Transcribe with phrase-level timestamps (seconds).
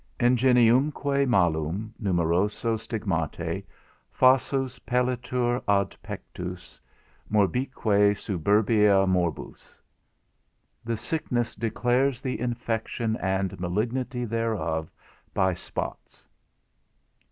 [0.19, 3.63] INGENIUMQUE MALUM, NUMEROSO STIGMATE,
[4.11, 6.81] FASSUS PELLITUR AD PECTUS,
[7.29, 9.79] MORBIQUE SUBURBIA, MORBUS.
[10.87, 14.89] _The sickness declares the infection and malignity thereof
[15.35, 16.25] by spots.